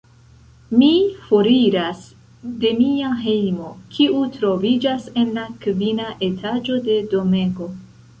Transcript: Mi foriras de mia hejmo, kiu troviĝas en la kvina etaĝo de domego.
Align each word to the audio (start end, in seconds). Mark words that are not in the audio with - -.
Mi 0.77 0.87
foriras 1.25 1.99
de 2.63 2.71
mia 2.79 3.11
hejmo, 3.25 3.67
kiu 3.97 4.23
troviĝas 4.37 5.05
en 5.25 5.29
la 5.37 5.43
kvina 5.67 6.09
etaĝo 6.29 6.79
de 6.89 6.97
domego. 7.13 7.69